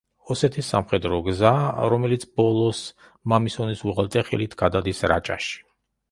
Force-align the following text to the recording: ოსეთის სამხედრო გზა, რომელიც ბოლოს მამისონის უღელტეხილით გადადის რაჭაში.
ოსეთის 0.33 0.67
სამხედრო 0.73 1.17
გზა, 1.25 1.49
რომელიც 1.93 2.23
ბოლოს 2.41 2.79
მამისონის 3.33 3.83
უღელტეხილით 3.91 4.55
გადადის 4.63 5.03
რაჭაში. 5.13 5.61